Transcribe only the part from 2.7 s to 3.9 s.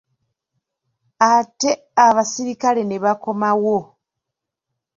ne bakomawo.